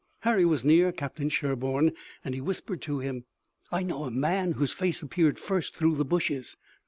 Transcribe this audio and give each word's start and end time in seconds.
Harry 0.21 0.43
was 0.43 0.63
near 0.65 0.91
Captain 0.91 1.29
Sherburne, 1.29 1.91
and 2.25 2.33
he 2.33 2.41
whispered 2.41 2.81
to 2.81 2.97
him: 2.97 3.25
"I 3.71 3.83
know 3.83 4.05
the 4.05 4.09
man 4.09 4.53
whose 4.53 4.73
face 4.73 5.03
appeared 5.03 5.37
first 5.37 5.75
through 5.75 5.95
the 5.95 6.03
bushes." 6.05 6.57